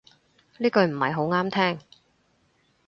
[0.57, 1.79] 呢句唔係好啱聽